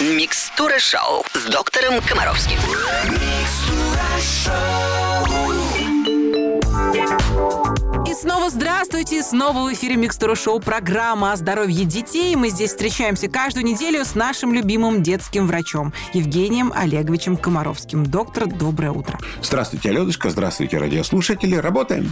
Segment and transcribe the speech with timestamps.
[0.00, 2.56] Микстура шоу с доктором Комаровским.
[8.06, 8.14] И
[8.50, 9.22] здравствуйте!
[9.22, 12.34] Снова в эфире Микстура Шоу программа о здоровье детей.
[12.34, 18.06] Мы здесь встречаемся каждую неделю с нашим любимым детским врачом Евгением Олеговичем Комаровским.
[18.06, 19.18] Доктор, доброе утро.
[19.42, 21.56] Здравствуйте, Аленочка, здравствуйте, радиослушатели.
[21.56, 22.10] Работаем.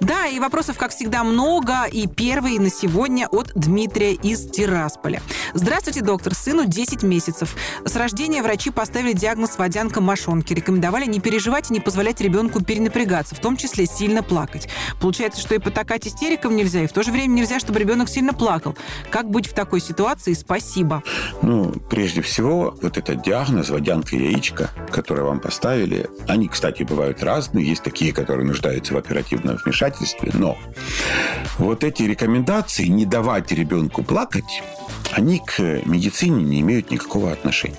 [0.00, 1.84] Да, и вопросов, как всегда, много.
[1.84, 5.22] И первый на сегодня от Дмитрия из Тирасполя.
[5.54, 6.34] Здравствуйте, доктор.
[6.34, 7.56] Сыну 10 месяцев.
[7.84, 10.52] С рождения врачи поставили диагноз водянка мошонки.
[10.52, 14.68] Рекомендовали не переживать и не позволять ребенку перенапрягаться, в том числе сильно плакать.
[15.00, 18.34] Получается, что и потакать истерикам нельзя, и в то же время нельзя, чтобы ребенок сильно
[18.34, 18.76] плакал.
[19.10, 20.32] Как быть в такой ситуации?
[20.32, 21.04] Спасибо.
[21.40, 27.64] Ну, прежде всего, вот этот диагноз, водянка яичко, который вам поставили, они, кстати, бывают разные.
[27.64, 30.58] Есть такие, которые нуждаются в оперативном вмешательстве, но
[31.58, 34.62] вот эти рекомендации не давать ребенку плакать,
[35.12, 37.78] они к медицине не имеют никакого отношения.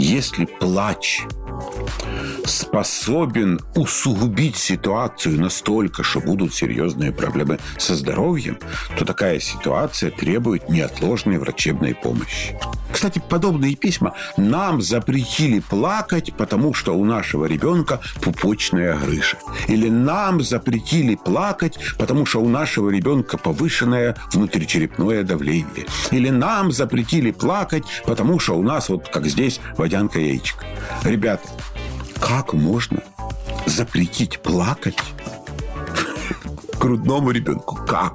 [0.00, 1.26] Если плач
[2.46, 8.58] способен усугубить ситуацию настолько, что будут серьезные проблемы со здоровьем,
[8.98, 12.56] то такая ситуация требует неотложной врачебной помощи.
[12.92, 19.38] Кстати, подобные письма нам запретили плакать, потому что у нашего ребенка пупочная грыжа.
[19.68, 25.86] Или нам запретили плакать, потому что у нашего ребенка повышенное внутричерепное давление.
[26.10, 29.60] Или нам запретили плакать, потому что у нас вот как здесь
[29.90, 30.64] водянка яичко.
[31.02, 31.48] Ребята,
[32.20, 33.02] как можно
[33.66, 34.98] запретить плакать
[36.78, 37.76] грудному ребенку?
[37.88, 38.14] Как?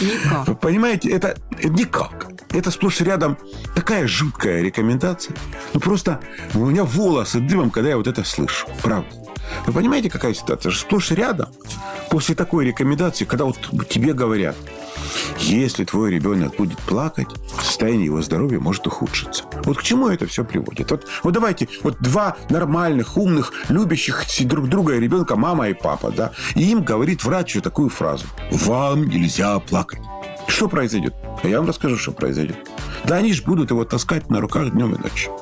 [0.00, 0.46] Никак.
[0.46, 2.28] Вы понимаете, это никак.
[2.50, 3.36] Это сплошь и рядом
[3.74, 5.34] такая жуткая рекомендация.
[5.74, 6.20] Ну, просто
[6.54, 8.68] у меня волосы дымом, когда я вот это слышу.
[8.80, 9.08] Правда.
[9.66, 10.70] Вы понимаете, какая ситуация?
[10.70, 11.48] Сплошь и рядом.
[12.08, 13.58] После такой рекомендации, когда вот
[13.88, 14.54] тебе говорят,
[15.38, 17.28] если твой ребенок будет плакать,
[17.62, 19.44] состояние его здоровья может ухудшиться.
[19.64, 20.90] Вот к чему это все приводит?
[20.90, 26.32] Вот, вот давайте, вот два нормальных, умных, любящих друг друга ребенка, мама и папа, да,
[26.54, 28.26] и им говорит врач такую фразу.
[28.50, 30.00] Вам нельзя плакать.
[30.46, 31.14] Что произойдет?
[31.42, 32.69] Я вам расскажу, что произойдет.
[33.04, 35.32] Да они же будут его таскать на руках днем и ночью.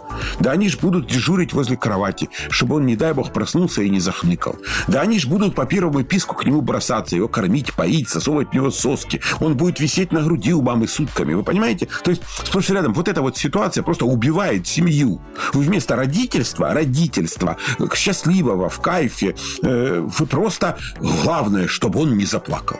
[0.41, 4.00] Да они же будут дежурить возле кровати, чтобы он, не дай бог, проснулся и не
[4.00, 4.56] захныкал.
[4.86, 8.54] Да они же будут по первому писку к нему бросаться, его кормить, поить, сосовывать в
[8.54, 9.20] него соски.
[9.41, 11.34] Он будет висеть на груди у мамы сутками.
[11.34, 11.88] Вы понимаете?
[12.02, 12.22] То есть,
[12.54, 15.20] и рядом, вот эта вот ситуация просто убивает семью.
[15.52, 17.56] Вы вместо родительства, родительства,
[17.94, 20.76] счастливого, в кайфе, э, вы просто...
[20.98, 22.78] Главное, чтобы он не заплакал.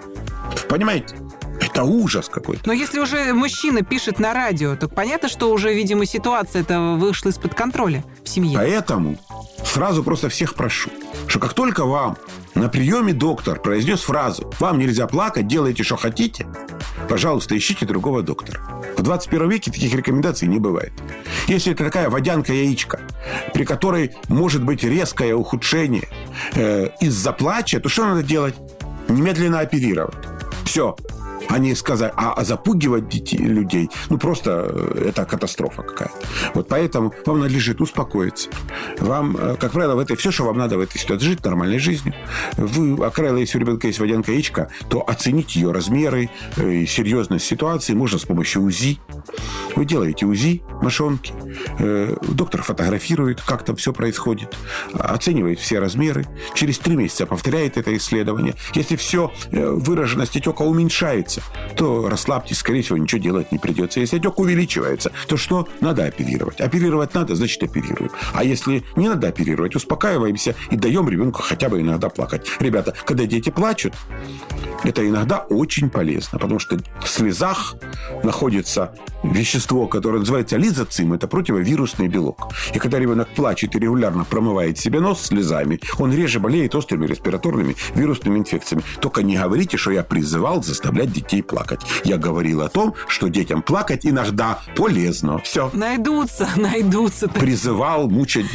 [0.69, 1.17] Понимаете?
[1.61, 2.63] Это ужас какой-то.
[2.67, 7.31] Но если уже мужчина пишет на радио, то понятно, что уже, видимо, ситуация это вышла
[7.31, 8.59] из-под контроля в семье.
[8.59, 9.19] Поэтому
[9.65, 10.91] сразу просто всех прошу,
[11.27, 12.17] что как только вам
[12.55, 16.47] на приеме доктор произнес фразу «Вам нельзя плакать, делайте, что хотите»,
[17.09, 18.61] пожалуйста, ищите другого доктора.
[18.97, 20.93] В 21 веке таких рекомендаций не бывает.
[21.47, 23.01] Если это такая водянка яичко,
[23.55, 26.09] при которой может быть резкое ухудшение
[26.55, 28.55] э, из-за плача, то что надо делать?
[29.09, 30.17] Немедленно оперировать.
[30.65, 30.97] Все,
[31.49, 36.15] а не сказать, а, а запугивать детей, людей, ну, просто э, это катастрофа какая-то.
[36.55, 38.51] Вот поэтому вам надлежит успокоиться.
[38.99, 41.79] Вам, э, как правило, в этой, все, что вам надо в этой ситуации, жить нормальной
[41.79, 42.15] жизнью.
[42.57, 46.87] Вы, как правило, если у ребенка есть водянка яичко, то оценить ее размеры э, и
[46.87, 48.99] серьезность ситуации можно с помощью УЗИ.
[49.77, 51.33] Вы делаете УЗИ мошонки,
[52.29, 54.57] доктор фотографирует, как там все происходит,
[54.93, 58.55] оценивает все размеры, через три месяца повторяет это исследование.
[58.75, 60.63] Если все выраженность отека
[61.29, 61.43] уменьшается,
[61.77, 64.01] то расслабьтесь, скорее всего, ничего делать не придется.
[64.01, 65.69] Если отек увеличивается, то что?
[65.81, 66.61] Надо оперировать.
[66.61, 68.11] Оперировать надо, значит, оперируем.
[68.33, 72.47] А если не надо оперировать, успокаиваемся и даем ребенку хотя бы иногда плакать.
[72.61, 73.95] Ребята, когда дети плачут,
[74.85, 77.75] это иногда очень полезно, потому что в слезах
[78.23, 82.53] находится вещество, которое называется лизоцим, это противовирусный белок.
[82.75, 87.75] И когда ребенок плачет и регулярно промывает себе нос слезами, он реже болеет острыми респираторными
[87.95, 88.83] вирусными инфекциями.
[89.01, 91.81] Только не говорите, что я призывал заставлять детей плакать.
[92.05, 95.39] Я говорил о том, что детям плакать иногда полезно.
[95.39, 95.71] Все.
[95.73, 97.29] Найдутся, найдутся.
[97.29, 98.47] Призывал мучать.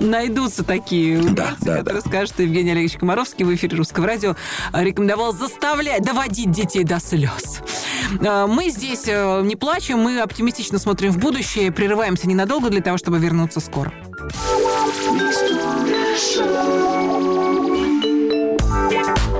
[0.00, 2.08] Найдутся такие да, да, которые да.
[2.08, 4.36] скажут, что Евгений Олегович Комаровский в эфире Русского радио
[4.72, 7.60] рекомендовал заставлять, доводить детей до слез.
[8.24, 12.98] А, мы здесь э, не плачем, мы оптимистично смотрим в будущее, прерываемся ненадолго для того,
[12.98, 13.92] чтобы вернуться скоро.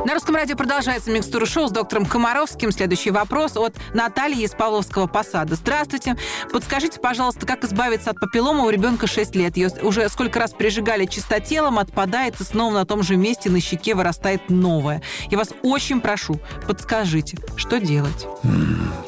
[0.04, 2.72] На русском радио продолжается микстура шоу с доктором Комаровским.
[2.72, 5.54] Следующий вопрос от Натальи из Павловского посада.
[5.54, 6.16] Здравствуйте.
[6.50, 9.56] Подскажите, пожалуйста, как избавиться от папиллома у ребенка 6 лет?
[9.56, 13.94] Ее уже сколько раз прижигали чистотелом, отпадает и снова на том же месте на щеке
[13.94, 15.02] вырастает новое.
[15.30, 18.26] Я вас очень прошу, подскажите, что делать?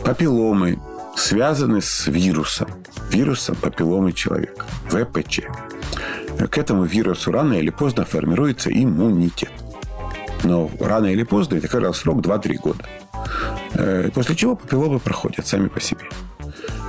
[0.04, 0.78] Папилломы
[1.16, 2.68] связаны с вирусом.
[3.10, 4.64] Вирусом папилломы человека.
[4.88, 5.40] ВПЧ.
[6.50, 9.50] К этому вирусу рано или поздно формируется иммунитет.
[10.44, 12.84] Но рано или поздно, это как раз срок 2-3 года.
[13.74, 16.04] Э, после чего папилломы проходят сами по себе.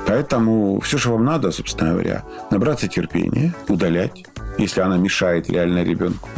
[0.06, 4.26] Поэтому все, что вам надо, собственно говоря, набраться терпения, удалять,
[4.58, 6.30] если она мешает реально ребенку.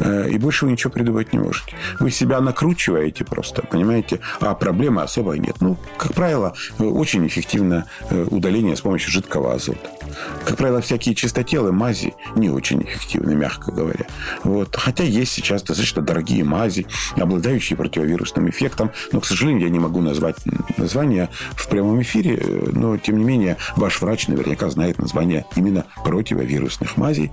[0.00, 1.76] Э, и больше вы ничего придумать не можете.
[1.98, 4.20] Вы себя накручиваете просто, понимаете?
[4.40, 5.56] А проблемы особо нет.
[5.60, 9.90] Ну, как правило, очень эффективно э, удаление с помощью жидкого азота.
[10.44, 14.06] Как правило, всякие чистотелы, мази не очень эффективны, мягко говоря.
[14.44, 14.76] Вот.
[14.76, 16.86] Хотя есть сейчас достаточно дорогие мази,
[17.16, 18.92] обладающие противовирусным эффектом.
[19.12, 20.36] Но, к сожалению, я не могу назвать
[20.76, 22.38] название в прямом эфире.
[22.40, 27.32] Э, но, тем не менее, ваш врач наверняка знает название именно противовирусных мазей,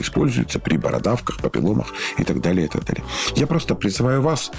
[0.00, 1.88] используются при бородавках, папилломах
[2.18, 3.04] и так далее, и так далее.
[3.36, 4.50] Я просто призываю вас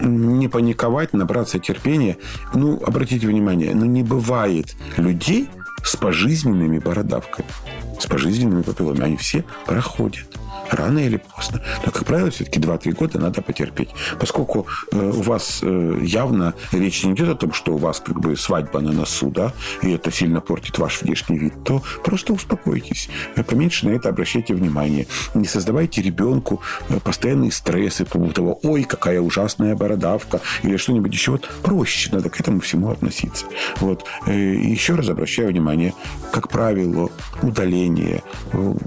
[0.00, 2.18] не паниковать, набраться терпения.
[2.54, 5.48] Ну, обратите внимание, ну не бывает людей
[5.84, 7.48] с пожизненными бородавками,
[7.98, 9.04] с пожизненными папилломами.
[9.04, 10.26] Они все проходят
[10.70, 11.62] рано или поздно.
[11.84, 13.90] Но, как правило, все-таки 2-3 года надо потерпеть.
[14.18, 18.20] Поскольку э, у вас э, явно речь не идет о том, что у вас как
[18.20, 19.52] бы свадьба на носу, да,
[19.82, 23.08] и это сильно портит ваш внешний вид, то просто успокойтесь.
[23.36, 25.06] Э, поменьше на это обращайте внимание.
[25.34, 31.12] Не создавайте ребенку э, постоянные стрессы по поводу того, ой, какая ужасная бородавка, или что-нибудь
[31.12, 31.32] еще.
[31.32, 33.46] Вот проще надо к этому всему относиться.
[33.80, 34.04] Вот.
[34.26, 35.94] Э, и еще раз обращаю внимание,
[36.32, 37.10] как правило,
[37.42, 38.22] удаление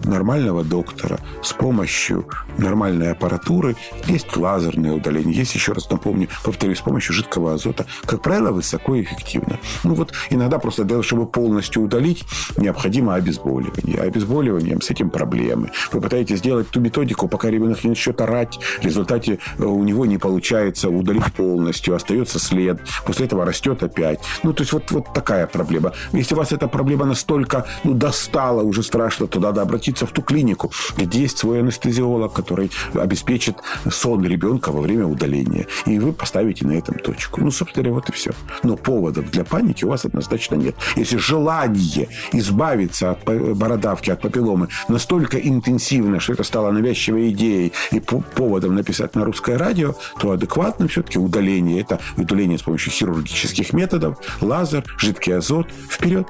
[0.05, 2.25] нормального доктора с помощью
[2.57, 3.75] нормальной аппаратуры.
[4.07, 7.85] Есть лазерное удаление, есть, еще раз напомню, повторюсь, с помощью жидкого азота.
[8.05, 9.59] Как правило, высоко и эффективно.
[9.83, 12.23] Ну вот иногда просто для того, чтобы полностью удалить,
[12.57, 14.01] необходимо обезболивание.
[14.01, 15.69] А обезболиванием с этим проблемы.
[15.91, 18.59] Вы пытаетесь сделать ту методику, пока ребенок не начнет орать.
[18.81, 22.79] В результате э, у него не получается удалить полностью, остается след.
[23.05, 24.19] После этого растет опять.
[24.41, 25.93] Ну, то есть вот, вот такая проблема.
[26.13, 30.71] Если вас эта проблема настолько ну, достала, уже страшно, то надо обратиться в ту клинику,
[30.97, 33.57] где есть свой анестезиолог, который обеспечит
[33.89, 35.67] сон ребенка во время удаления.
[35.85, 37.41] И вы поставите на этом точку.
[37.41, 38.31] Ну, собственно говоря, вот и все.
[38.63, 40.75] Но поводов для паники у вас однозначно нет.
[40.95, 47.99] Если желание избавиться от бородавки, от папилломы настолько интенсивно, что это стало навязчивой идеей и
[47.99, 51.81] поводом написать на русское радио, то адекватно все-таки удаление.
[51.81, 55.67] Это удаление с помощью хирургических методов, лазер, жидкий азот.
[55.89, 56.27] Вперед!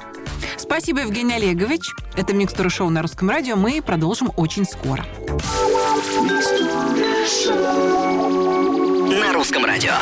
[0.57, 1.93] Спасибо, Евгений Олегович.
[2.15, 3.55] Это «Микстура шоу» на русском радио.
[3.55, 5.05] Мы продолжим очень скоро.
[9.09, 9.93] На русском радио.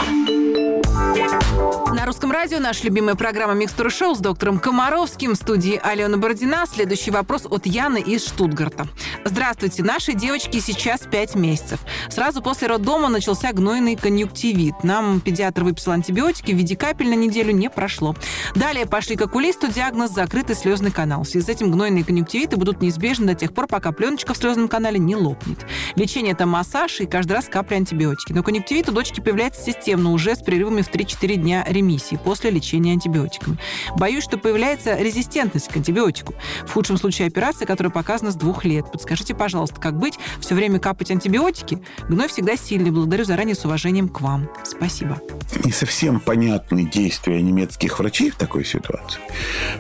[1.18, 6.66] На русском радио наша любимая программа «Микстура шоу» с доктором Комаровским в студии Алена Бородина.
[6.72, 8.88] Следующий вопрос от Яны из Штутгарта.
[9.26, 9.82] Здравствуйте.
[9.82, 11.80] Нашей девочке сейчас 5 месяцев.
[12.10, 14.84] Сразу после роддома начался гнойный конъюнктивит.
[14.84, 18.16] Нам педиатр выписал антибиотики, в виде капель на неделю не прошло.
[18.54, 21.24] Далее пошли к окулисту, диагноз закрытый слезный канал.
[21.24, 24.68] В связи с этим гнойные конъюнктивиты будут неизбежны до тех пор, пока пленочка в слезном
[24.68, 25.66] канале не лопнет.
[25.96, 28.34] Лечение это массаж и каждый раз капли антибиотики.
[28.34, 32.92] Но конъюнктивит у дочки появляется системно уже с перерывами в 3-4 дня ремиссии после лечения
[32.94, 33.58] антибиотиками.
[33.96, 36.34] Боюсь, что появляется резистентность к антибиотику.
[36.66, 38.92] В худшем случае операция, которая показана с двух лет.
[38.92, 40.20] Подскажите, пожалуйста, как быть?
[40.40, 41.80] Все время капать антибиотики?
[42.10, 42.92] Гной всегда сильный.
[42.92, 44.50] Благодарю заранее с уважением к вам.
[44.64, 45.20] Спасибо.
[45.64, 49.20] Не совсем понятны действия немецких врачей в такой ситуации.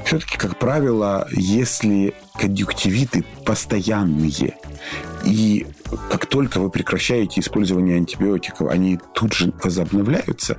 [0.06, 4.57] Все-таки, как правило, если конъюнктивиты постоянные
[5.25, 5.68] и
[6.09, 10.57] как только вы прекращаете использование антибиотиков, они тут же возобновляются,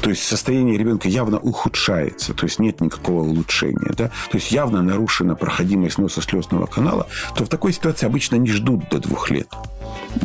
[0.00, 4.08] то есть состояние ребенка явно ухудшается, то есть нет никакого улучшения, да?
[4.08, 7.06] то есть явно нарушена проходимость носа слезного канала,
[7.36, 9.48] то в такой ситуации обычно не ждут до двух лет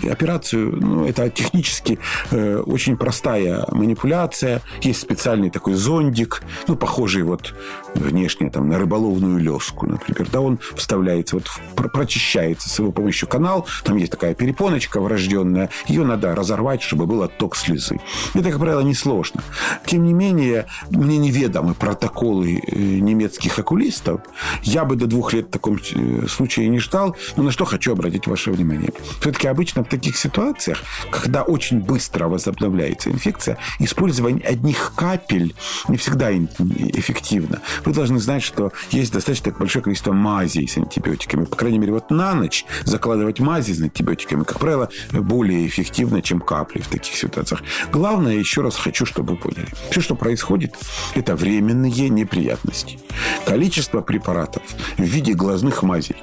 [0.09, 1.99] операцию, ну, это технически
[2.31, 4.61] э, очень простая манипуляция.
[4.81, 7.53] Есть специальный такой зондик, ну, похожий вот
[7.93, 10.27] внешне там на рыболовную леску, например.
[10.31, 11.45] Да, он вставляется, вот
[11.91, 13.67] прочищается с его помощью канал.
[13.83, 15.69] Там есть такая перепоночка врожденная.
[15.87, 17.99] Ее надо разорвать, чтобы был отток слезы.
[18.33, 19.43] Это, как правило, несложно.
[19.85, 24.21] Тем не менее, мне неведомы протоколы э, немецких окулистов.
[24.63, 27.15] Я бы до двух лет в таком э, случае не ждал.
[27.35, 28.91] Но на что хочу обратить ваше внимание.
[29.21, 35.55] Все-таки обычно в таких ситуациях, когда очень быстро возобновляется инфекция, использование одних капель
[35.87, 37.61] не всегда эффективно.
[37.83, 41.45] Вы должны знать, что есть достаточно большое количество мазей с антибиотиками.
[41.45, 46.39] По крайней мере, вот на ночь закладывать мази с антибиотиками, как правило, более эффективно, чем
[46.39, 47.63] капли в таких ситуациях.
[47.91, 49.67] Главное, еще раз хочу, чтобы вы поняли.
[49.91, 50.75] Все, что происходит,
[51.13, 52.99] это временные неприятности.
[53.45, 54.63] Количество препаратов
[54.97, 56.17] в виде глазных мазей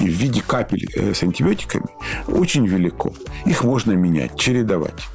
[0.00, 1.86] и в виде капель э, с антибиотиками
[2.26, 2.95] очень велико.
[3.44, 5.06] Их можно менять, чередовать.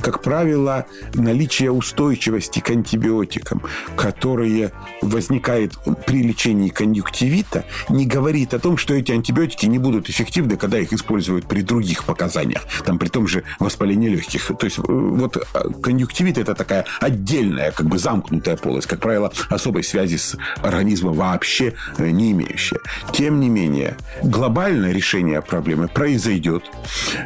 [0.00, 3.62] Как правило, наличие устойчивости к антибиотикам,
[3.96, 5.72] которые возникает
[6.06, 10.92] при лечении конъюнктивита, не говорит о том, что эти антибиотики не будут эффективны, когда их
[10.92, 14.50] используют при других показаниях, там при том же воспалении легких.
[14.58, 15.40] То есть э, вот э,
[15.82, 21.74] конъюнктивит это такая отдельная, как бы замкнутая полость, как правило, особой связи с организмом вообще
[21.98, 22.80] э, не имеющая.
[23.12, 26.64] Тем не менее, глобальное решение проблемы произойдет.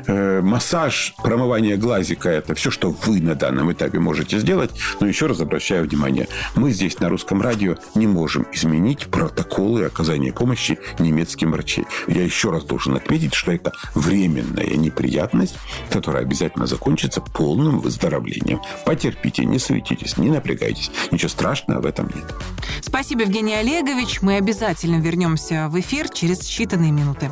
[0.07, 4.71] Массаж, промывание глазика– это все, что вы на данном этапе можете сделать.
[5.01, 10.33] Но еще раз обращаю внимание, мы здесь на русском радио не можем изменить протоколы оказания
[10.33, 11.85] помощи немецким врачей.
[12.07, 15.57] Я еще раз должен отметить, что это временная неприятность,
[15.91, 18.61] которая обязательно закончится полным выздоровлением.
[18.85, 20.91] Потерпите, не суетитесь, не напрягайтесь.
[21.11, 22.35] Ничего страшного в этом нет.
[22.81, 24.23] Спасибо, Евгений Олегович.
[24.23, 27.31] Мы обязательно вернемся в эфир через считанные минуты.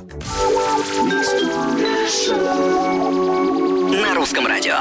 [2.13, 4.75] На русском радио.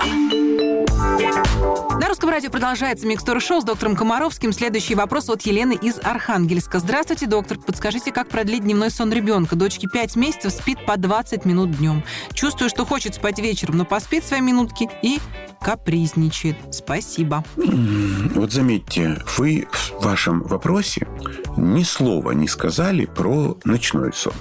[1.97, 4.51] На русском радио продолжается Микстура Шоу с доктором Комаровским.
[4.51, 6.79] Следующий вопрос от Елены из Архангельска.
[6.79, 7.57] Здравствуйте, доктор.
[7.57, 9.55] Подскажите, как продлить дневной сон ребенка?
[9.55, 12.03] Дочке 5 месяцев, спит по 20 минут днем.
[12.33, 15.21] Чувствую, что хочет спать вечером, но поспит свои минутки и
[15.61, 16.57] капризничает.
[16.71, 17.45] Спасибо.
[17.55, 21.07] Вот заметьте, вы в вашем вопросе
[21.55, 24.33] ни слова не сказали про ночной сон.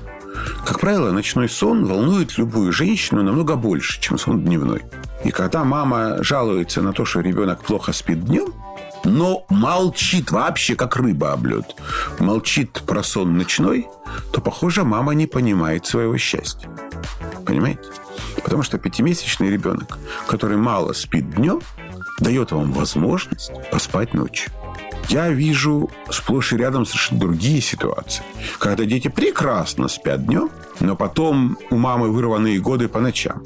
[0.65, 4.83] Как правило, ночной сон волнует любую женщину намного больше, чем сон дневной.
[5.25, 8.55] И когда мама жалуется на то, что ребенок плохо спит днем,
[9.05, 11.75] но молчит вообще, как рыба об лед,
[12.19, 13.89] молчит про сон ночной,
[14.33, 16.69] то, похоже, мама не понимает своего счастья.
[17.47, 17.83] Понимаете?
[18.43, 21.61] Потому что пятимесячный ребенок, который мало спит днем,
[22.19, 24.53] дает вам возможность поспать ночью.
[25.11, 28.23] Я вижу сплошь и рядом совершенно другие ситуации.
[28.61, 30.51] Когда дети прекрасно спят днем,
[30.81, 33.43] но потом у мамы вырванные годы по ночам.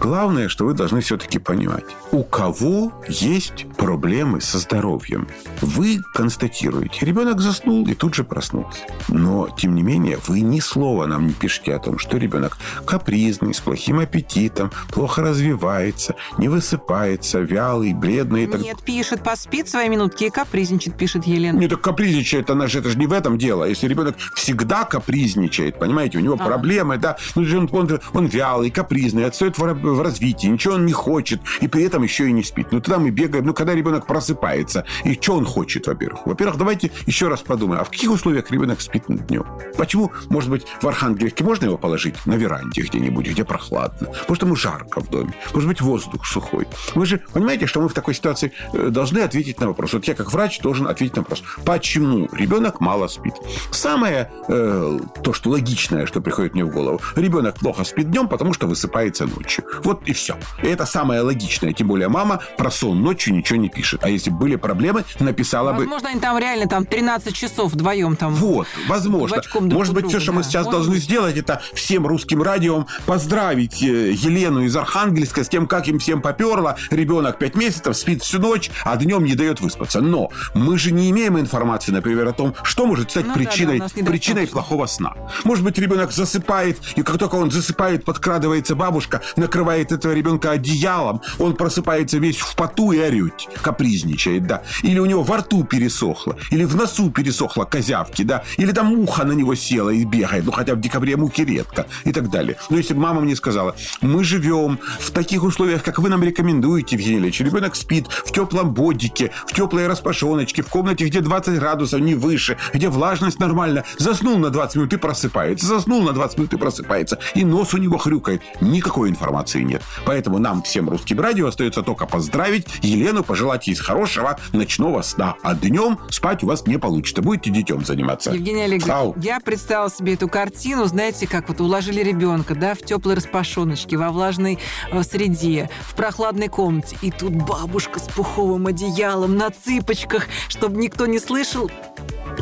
[0.00, 5.28] Главное, что вы должны все-таки понимать, у кого есть проблемы со здоровьем.
[5.60, 8.80] Вы констатируете, ребенок заснул и тут же проснулся.
[9.08, 13.54] Но, тем не менее, вы ни слова нам не пишете о том, что ребенок капризный,
[13.54, 18.46] с плохим аппетитом, плохо развивается, не высыпается, вялый, бледный.
[18.46, 18.82] Нет, так...
[18.82, 21.58] пишет, поспит свои минутки и капризничает, пишет Елена.
[21.58, 23.64] Не, так капризничает, она же, это же не в этом дело.
[23.64, 26.46] Если ребенок всегда капризничает, понимаете, у него а.
[26.46, 30.92] проблемы, да, ну, он, он, он вялый, капризный, отстает в, в развитии, ничего он не
[30.92, 32.68] хочет, и при этом еще и не спит.
[32.70, 36.26] Ну, тогда мы бегаем, ну, когда ребенок просыпается, и что он хочет, во-первых?
[36.26, 39.46] Во-первых, давайте еще раз подумаем, а в каких условиях ребенок спит днем?
[39.76, 44.08] Почему, может быть, в Архангельске можно его положить на веранде где-нибудь, где прохладно?
[44.28, 45.34] Может, ему жарко в доме?
[45.52, 46.66] Может быть, воздух сухой?
[46.94, 49.92] Вы же понимаете, что мы в такой ситуации э, должны ответить на вопрос.
[49.92, 51.42] Вот я, как врач, должен ответить на вопрос.
[51.64, 53.34] Почему ребенок мало спит?
[53.70, 57.00] Самое э, то, что логичное, что приходит мне в голову.
[57.16, 59.64] Ребенок плохо спит днем, потому что высыпается ночью.
[59.82, 60.36] Вот и все.
[60.62, 61.72] И это самое логичное.
[61.72, 64.04] Тем более мама про сон ночью ничего не пишет.
[64.04, 65.92] А если были проблемы, написала возможно, бы...
[65.92, 68.34] Возможно, они там реально там 13 часов вдвоем там...
[68.34, 69.42] Вот, возможно.
[69.60, 70.38] Может быть, все, что да.
[70.38, 71.02] мы сейчас Может должны быть.
[71.04, 76.22] сделать, это всем русским радио поздравить э, Елену из Архангельска с тем, как им всем
[76.22, 76.76] поперло.
[76.90, 80.00] Ребенок 5 месяцев, спит всю ночь, а днем не дает выспаться.
[80.00, 83.88] Но мы же не имеем информации, например, о том, что может стать ну, причиной, да,
[83.94, 85.14] да, причиной плохого сна.
[85.44, 91.20] Может быть, ребенок засыпает, и как только он засыпает, подкрадывается бабушка, накрывает этого ребенка одеялом,
[91.38, 94.62] он просыпается весь в поту и орет, капризничает, да.
[94.82, 98.44] Или у него во рту пересохло, или в носу пересохло козявки, да.
[98.56, 102.12] Или там муха на него села и бегает, ну хотя в декабре мухи редко и
[102.12, 102.56] так далее.
[102.70, 106.96] Но если бы мама мне сказала, мы живем в таких условиях, как вы нам рекомендуете,
[106.96, 112.00] Евгений Ильич, ребенок спит в теплом бодике, в теплой распашоночке, в комнате, где 20 градусов,
[112.00, 116.52] не выше, где влажность нормальная, заснул на 20 минут и просыпается, заснул на 20 минут
[116.52, 118.42] и просыпается, и нос у него хрюкает.
[118.60, 119.82] Никакой информации нет.
[120.04, 125.36] Поэтому нам, всем русским радио, остается только поздравить Елену, пожелать ей хорошего ночного сна.
[125.42, 127.22] А днем спать у вас не получится.
[127.22, 128.32] Будете детем заниматься.
[128.32, 133.14] Евгений Олегович, я представила себе эту картину, знаете, как вот уложили ребенка, да, в теплой
[133.14, 134.58] распашоночке, во влажной
[134.90, 136.96] э, среде, в прохладной комнате.
[137.02, 141.70] И тут бабушка с пуховым одеялом на цыпочках, чтобы никто не слышал,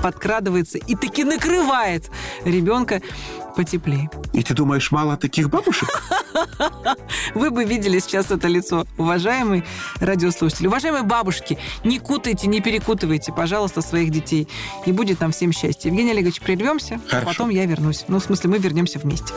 [0.02, 2.10] подкрадывается и таки накрывает
[2.44, 3.02] ребенка
[3.60, 4.08] потеплее.
[4.32, 6.02] И ты думаешь, мало таких бабушек?
[7.34, 9.64] Вы бы видели сейчас это лицо, уважаемый
[10.00, 10.66] радиослушатель.
[10.66, 14.48] Уважаемые бабушки, не кутайте, не перекутывайте, пожалуйста, своих детей.
[14.86, 15.90] И будет нам всем счастье.
[15.90, 18.06] Евгений Олегович, прервемся, а потом я вернусь.
[18.08, 19.34] Ну, в смысле, мы вернемся вместе.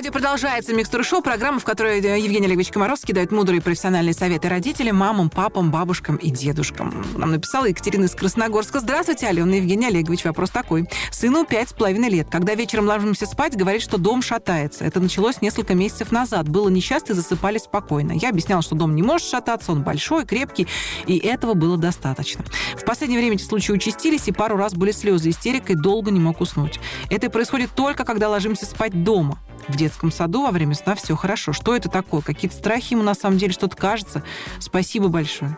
[0.00, 4.48] Радио продолжается «Микстура шоу», программа, в которой э, Евгений Олегович Комаровский дает мудрые профессиональные советы
[4.48, 7.04] родителям, мамам, папам, бабушкам и дедушкам.
[7.18, 8.80] Нам написала Екатерина из Красногорска.
[8.80, 10.24] Здравствуйте, Алена Евгений Олегович.
[10.24, 10.88] Вопрос такой.
[11.10, 12.28] Сыну пять с половиной лет.
[12.30, 14.86] Когда вечером ложимся спать, говорит, что дом шатается.
[14.86, 16.48] Это началось несколько месяцев назад.
[16.48, 18.12] Было нечасто и засыпали спокойно.
[18.12, 20.66] Я объясняла, что дом не может шататься, он большой, крепкий,
[21.04, 22.42] и этого было достаточно.
[22.74, 26.20] В последнее время эти случаи участились, и пару раз были слезы, истерика, и долго не
[26.20, 26.80] мог уснуть.
[27.10, 29.38] Это происходит только, когда ложимся спать дома
[29.70, 31.52] в детском саду во время сна все хорошо.
[31.52, 32.20] Что это такое?
[32.20, 34.22] Какие-то страхи ему на самом деле что-то кажется?
[34.58, 35.56] Спасибо большое.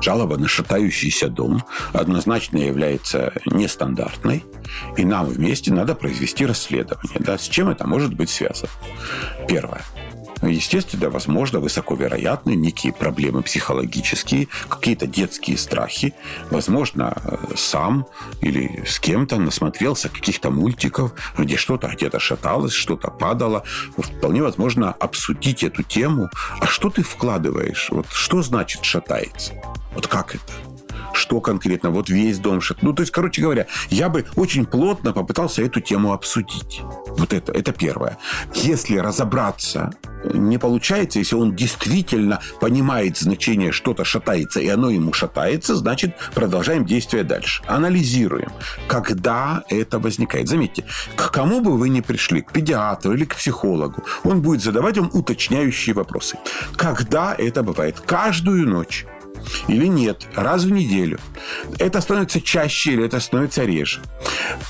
[0.00, 1.62] Жалоба на шатающийся дом
[1.92, 4.44] однозначно является нестандартной,
[4.96, 7.18] и нам вместе надо произвести расследование.
[7.20, 8.70] Да, с чем это может быть связано?
[9.46, 9.82] Первое.
[10.42, 16.14] Естественно, возможно, высоко вероятны некие проблемы психологические, какие-то детские страхи.
[16.50, 18.06] Возможно, сам
[18.40, 23.64] или с кем-то насмотрелся каких-то мультиков, где что-то где-то шаталось, что-то падало.
[23.96, 26.30] Вполне возможно обсудить эту тему.
[26.60, 27.88] А что ты вкладываешь?
[27.90, 29.54] Вот что значит шатается?
[29.94, 30.69] Вот как это?
[31.12, 32.60] Что конкретно, вот весь дом.
[32.82, 36.82] Ну, то есть, короче говоря, я бы очень плотно попытался эту тему обсудить.
[37.08, 38.18] Вот это, это первое.
[38.54, 39.90] Если разобраться
[40.24, 46.84] не получается, если он действительно понимает значение, что-то шатается, и оно ему шатается, значит, продолжаем
[46.84, 47.62] действие дальше.
[47.66, 48.52] Анализируем,
[48.86, 50.48] когда это возникает.
[50.48, 50.84] Заметьте,
[51.16, 55.10] к кому бы вы ни пришли, к педиатру или к психологу, он будет задавать вам
[55.12, 56.38] уточняющие вопросы.
[56.76, 58.00] Когда это бывает?
[58.00, 59.06] Каждую ночь
[59.68, 61.18] или нет, раз в неделю.
[61.78, 64.00] Это становится чаще или это становится реже.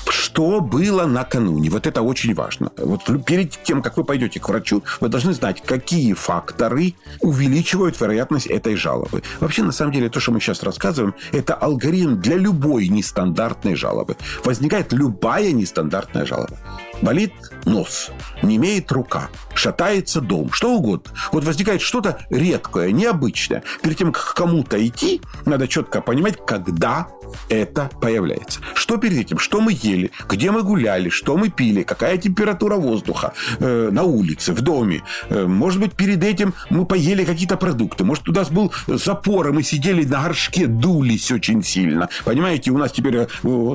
[0.09, 1.69] Что было накануне?
[1.69, 2.71] Вот это очень важно.
[2.77, 8.47] Вот перед тем, как вы пойдете к врачу, вы должны знать, какие факторы увеличивают вероятность
[8.47, 9.23] этой жалобы.
[9.39, 14.15] Вообще, на самом деле, то, что мы сейчас рассказываем, это алгоритм для любой нестандартной жалобы.
[14.45, 16.57] Возникает любая нестандартная жалоба.
[17.01, 17.33] Болит
[17.65, 18.11] нос,
[18.43, 21.11] не имеет рука, шатается дом, что угодно.
[21.31, 23.63] Вот возникает что-то редкое, необычное.
[23.81, 27.07] Перед тем, как к кому-то идти, надо четко понимать, когда
[27.49, 28.59] это появляется.
[28.73, 29.37] Что перед этим?
[29.37, 30.11] Что мы ели?
[30.27, 31.09] Где мы гуляли?
[31.09, 31.83] Что мы пили?
[31.83, 35.03] Какая температура воздуха э, на улице, в доме?
[35.29, 38.03] Э, может быть, перед этим мы поели какие-то продукты.
[38.03, 42.09] Может, у нас был запор, и мы сидели на горшке, дулись очень сильно.
[42.25, 43.27] Понимаете, у нас теперь э,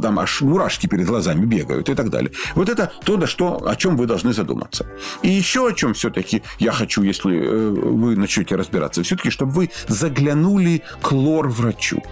[0.02, 2.30] там аж мурашки перед глазами бегают и так далее.
[2.54, 4.86] Вот это то, на что, о чем вы должны задуматься.
[5.22, 9.70] И еще о чем все-таки я хочу, если э, вы начнете разбираться, все-таки, чтобы вы
[9.88, 12.02] заглянули к лор-врачу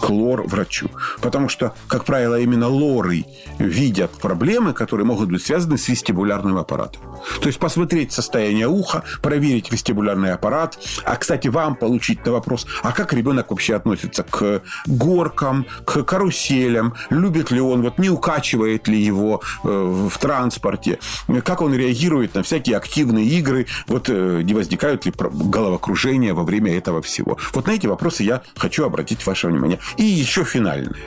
[0.00, 0.90] к лор-врачу.
[1.20, 3.24] Потому что, как правило, именно лоры
[3.58, 7.02] видят проблемы, которые могут быть связаны с вестибулярным аппаратом.
[7.40, 10.78] То есть посмотреть состояние уха, проверить вестибулярный аппарат.
[11.04, 16.94] А, кстати, вам получить на вопрос, а как ребенок вообще относится к горкам, к каруселям,
[17.10, 20.98] любит ли он, вот не укачивает ли его э, в транспорте,
[21.44, 26.76] как он реагирует на всякие активные игры, вот э, не возникают ли головокружения во время
[26.76, 27.38] этого всего.
[27.52, 29.78] Вот на эти вопросы я хочу обратить ваше внимание.
[29.96, 31.02] И еще финальное.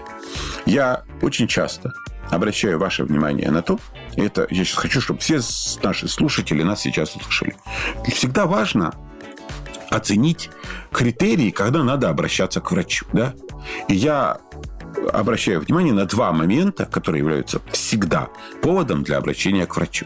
[0.65, 1.93] Я очень часто
[2.29, 3.79] обращаю ваше внимание на то,
[4.15, 5.39] это я сейчас хочу, чтобы все
[5.83, 7.55] наши слушатели нас сейчас услышали.
[8.07, 8.93] Всегда важно
[9.89, 10.49] оценить
[10.91, 13.05] критерии, когда надо обращаться к врачу.
[13.13, 13.33] Да?
[13.87, 14.39] И я
[15.11, 18.29] обращаю внимание на два момента, которые являются всегда
[18.61, 20.05] поводом для обращения к врачу.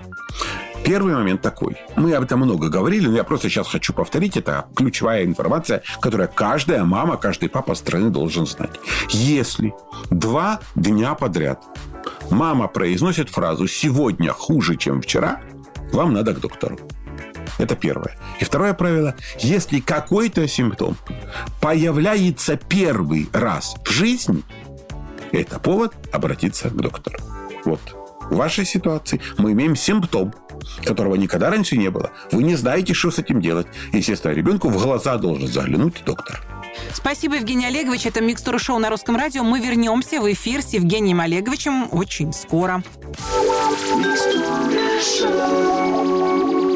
[0.84, 1.78] Первый момент такой.
[1.96, 4.36] Мы об этом много говорили, но я просто сейчас хочу повторить.
[4.36, 8.72] Это ключевая информация, которую каждая мама, каждый папа страны должен знать.
[9.10, 9.74] Если
[10.10, 11.64] два дня подряд
[12.30, 15.42] мама произносит фразу «сегодня хуже, чем вчера»,
[15.94, 16.78] вам надо к доктору.
[17.60, 18.18] Это первое.
[18.40, 19.16] И второе правило.
[19.40, 20.98] Если какой-то симптом
[21.62, 24.44] появляется первый раз в жизни,
[25.32, 27.20] это повод обратиться к доктору.
[27.64, 27.80] Вот.
[28.30, 30.34] В вашей ситуации мы имеем симптом,
[30.84, 32.12] которого никогда раньше не было.
[32.32, 33.68] Вы не знаете, что с этим делать.
[33.92, 36.42] Естественно, ребенку в глаза должен заглянуть доктор.
[36.94, 38.06] Спасибо, Евгений Олегович.
[38.06, 39.44] Это «Микстура шоу» на Русском радио.
[39.44, 42.84] Мы вернемся в эфир с Евгением Олеговичем очень скоро.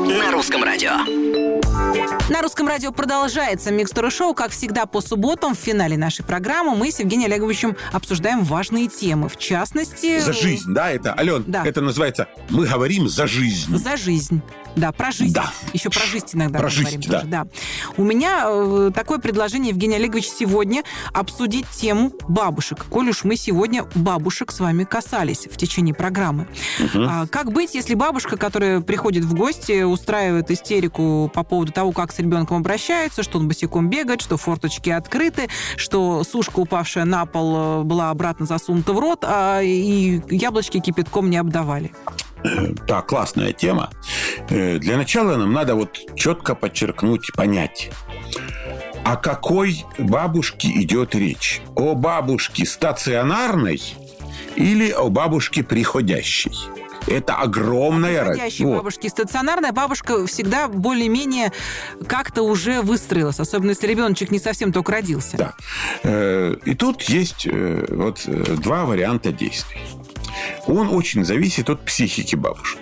[0.08, 1.27] На Русском радио.
[2.30, 4.34] На русском радио продолжается Микстура Шоу.
[4.34, 9.30] Как всегда, по субботам в финале нашей программы мы с Евгением Олеговичем обсуждаем важные темы.
[9.30, 10.19] В частности...
[10.19, 11.65] За жизнь, да, это, Ален, да.
[11.65, 13.78] это называется «Мы говорим за жизнь».
[13.78, 14.41] За жизнь.
[14.78, 15.34] Да, про жизнь.
[15.34, 15.52] Да.
[15.73, 17.19] Еще про жизнь иногда про жизнь, да.
[17.19, 17.28] тоже.
[17.28, 17.47] Да.
[17.97, 22.86] У меня э, такое предложение, Евгений Олегович, сегодня обсудить тему бабушек.
[22.89, 26.47] Коль уж мы сегодня бабушек с вами касались в течение программы.
[26.80, 27.04] Угу.
[27.10, 32.12] А, как быть, если бабушка, которая приходит в гости, устраивает истерику по поводу того, как
[32.12, 37.82] с ребенком обращаются, что он босиком бегает, что форточки открыты, что сушка, упавшая на пол,
[37.82, 41.92] э, была обратно засунута в рот, а и яблочки кипятком не обдавали?
[42.44, 43.92] Э, Да, классная тема.
[44.50, 47.92] Э, Для начала нам надо вот четко подчеркнуть, понять,
[49.06, 51.62] о какой бабушке идет речь.
[51.76, 53.80] О бабушке стационарной
[54.56, 56.58] или о бабушке приходящей.
[57.08, 58.63] Это огромная разница.
[58.63, 58.78] Вот.
[58.78, 59.08] бабушки.
[59.08, 61.52] Стационарная бабушка всегда более-менее
[62.08, 65.38] как-то уже выстроилась, особенно если ребеночек не совсем только родился.
[65.38, 65.54] Да.
[66.04, 69.82] Э, И тут есть э, вот э, два варианта действий.
[70.65, 72.80] Он очень зависит от психики бабушки.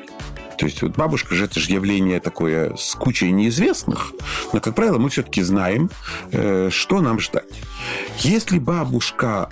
[0.57, 4.13] То есть вот бабушка же это же явление такое с кучей неизвестных,
[4.53, 5.89] но, как правило, мы все-таки знаем,
[6.31, 7.43] что нам ждать.
[8.19, 9.49] Если бабушка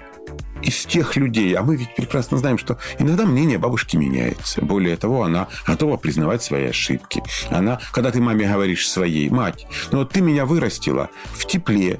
[0.64, 4.62] из тех людей, а мы ведь прекрасно знаем, что иногда мнение бабушки меняется.
[4.62, 7.22] Более того, она готова признавать свои ошибки.
[7.50, 12.00] Она, когда ты маме говоришь своей, мать, ну вот ты меня вырастила в тепле,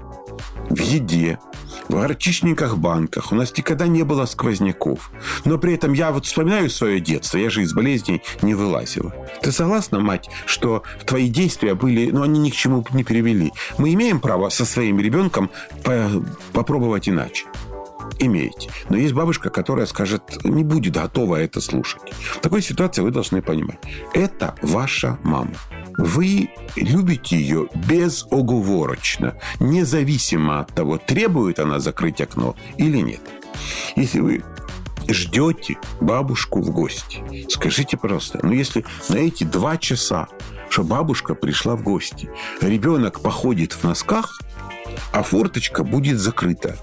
[0.70, 1.40] в еде,
[1.90, 3.32] в горчичниках банках.
[3.32, 5.12] У нас никогда не было сквозняков.
[5.46, 7.38] Но при этом я вот вспоминаю свое детство.
[7.38, 9.14] Я же из болезней не вылазила.
[9.42, 13.52] Ты согласна, мать, что твои действия были, ну, они ни к чему не привели?
[13.78, 15.50] Мы имеем право со своим ребенком
[15.84, 16.24] по-
[16.54, 17.46] попробовать иначе?
[18.20, 18.70] Имеете.
[18.90, 22.02] Но есть бабушка, которая скажет, не будет готова это слушать.
[22.36, 23.80] В такой ситуации вы должны понимать.
[24.14, 25.54] Это ваша мама.
[25.98, 33.22] Вы любите ее безоговорочно, независимо от того, требует она закрыть окно или нет.
[33.96, 34.44] Если вы
[35.08, 40.28] ждете бабушку в гости, скажите просто, ну если на эти два часа,
[40.70, 42.30] что бабушка пришла в гости,
[42.62, 44.40] ребенок походит в носках,
[45.12, 46.78] а форточка будет закрыта,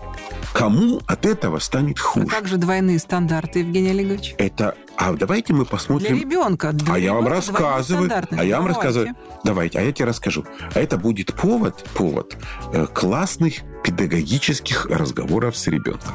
[0.52, 2.26] кому от этого станет А хуже?
[2.26, 4.34] как же двойные стандарты, Евгений Олегович?
[4.38, 6.18] Это, а давайте мы Для посмотрим.
[6.18, 6.72] ребенка.
[6.72, 8.10] Для А я вам ребенка рассказываю.
[8.30, 8.68] А я вам Давайте.
[8.68, 9.16] рассказываю.
[9.44, 10.44] Давайте, а я тебе расскажу.
[10.74, 12.36] А это будет повод, повод
[12.72, 16.14] э, классных педагогических разговоров с ребенком.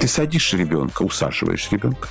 [0.00, 2.08] Ты садишь ребенка, усаживаешь ребенка,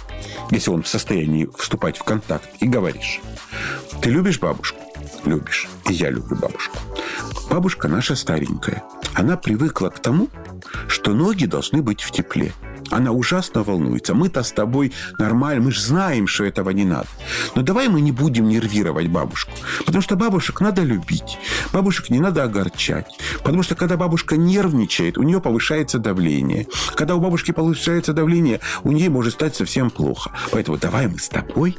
[0.51, 3.19] если он в состоянии вступать в контакт, и говоришь,
[4.01, 4.79] ты любишь бабушку?
[5.25, 5.67] Любишь.
[5.89, 6.77] И я люблю бабушку.
[7.49, 8.83] Бабушка наша старенькая.
[9.13, 10.29] Она привыкла к тому,
[10.87, 12.53] что ноги должны быть в тепле.
[12.89, 14.13] Она ужасно волнуется.
[14.13, 17.07] Мы-то с тобой нормально, мы же знаем, что этого не надо.
[17.55, 19.51] Но давай мы не будем нервировать бабушку.
[19.85, 21.37] Потому что бабушек надо любить.
[21.71, 23.07] Бабушек не надо огорчать.
[23.43, 26.67] Потому что когда бабушка нервничает, у нее повышается давление.
[26.95, 30.31] Когда у бабушки повышается давление, у нее может стать совсем плохо.
[30.51, 31.77] Поэтому давай мы с тобой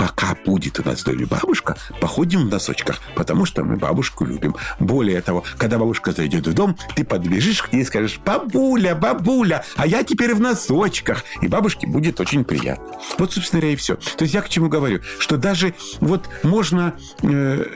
[0.00, 4.56] пока будет у нас в доме бабушка, походим в носочках, потому что мы бабушку любим.
[4.78, 9.62] Более того, когда бабушка зайдет в дом, ты подбежишь к ней и скажешь, бабуля, бабуля,
[9.76, 11.22] а я теперь в носочках.
[11.42, 12.98] И бабушке будет очень приятно.
[13.18, 13.96] Вот, собственно говоря, и все.
[13.96, 16.94] То есть я к чему говорю, что даже вот можно...
[17.20, 17.66] э,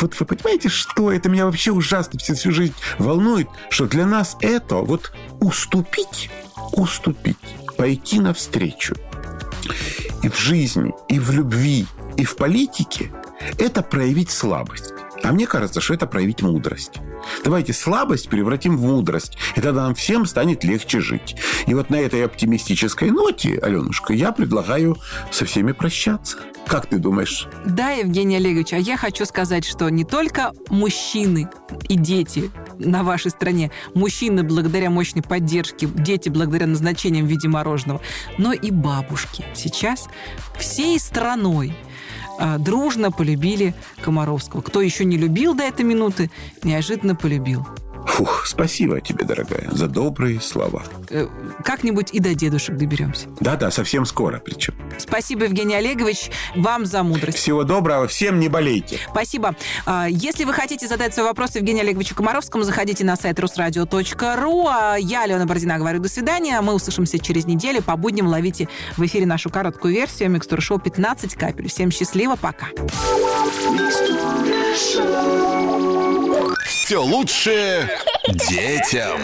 [0.00, 4.36] вот вы понимаете, что это меня вообще ужасно всю, всю жизнь волнует, что для нас
[4.40, 6.30] это вот уступить,
[6.74, 7.38] уступить,
[7.76, 8.94] пойти навстречу
[10.22, 13.10] и в жизни, и в любви, и в политике–
[13.58, 14.92] это проявить слабость.
[15.22, 16.94] А мне кажется, что это проявить мудрость.
[17.44, 21.36] Давайте слабость превратим в мудрость, и тогда нам всем станет легче жить.
[21.66, 24.96] И вот на этой оптимистической ноте, Аленушка, я предлагаю
[25.30, 26.38] со всеми прощаться.
[26.66, 27.48] Как ты думаешь?
[27.66, 31.50] Да, Евгений Олегович, а я хочу сказать, что не только мужчины
[31.88, 38.00] и дети на вашей стране, мужчины благодаря мощной поддержке, дети благодаря назначениям в виде мороженого,
[38.38, 40.08] но и бабушки сейчас
[40.58, 41.74] всей страной
[42.40, 44.62] а, дружно полюбили Комаровского.
[44.62, 46.30] Кто еще не любил до этой минуты,
[46.62, 47.66] неожиданно полюбил.
[48.10, 50.82] Фух, спасибо тебе, дорогая, за добрые слова.
[51.10, 51.28] Э,
[51.64, 53.28] Как-нибудь и до дедушек доберемся.
[53.40, 54.74] Да-да, совсем скоро причем.
[54.98, 57.38] Спасибо, Евгений Олегович, вам за мудрость.
[57.38, 58.98] Всего доброго, всем не болейте.
[59.10, 59.54] Спасибо.
[59.86, 64.66] А, Если вы хотите задать свой вопрос Евгению Олеговичу Комаровскому, заходите на сайт русрадио.ру.
[64.68, 66.60] А Я, Алена Бородина, говорю до свидания.
[66.60, 67.80] Мы услышимся через неделю.
[67.80, 71.68] По будням ловите в эфире нашу короткую версию «Микстура шоу 15 капель».
[71.68, 72.66] Всем счастливо, пока.
[76.90, 77.88] Все лучшее
[78.50, 79.20] детям.